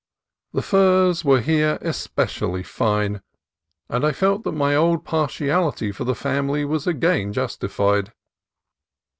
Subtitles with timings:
[0.53, 3.21] The firs were here especially fine,
[3.87, 8.11] and I felt that my old partiality for the family was again justified.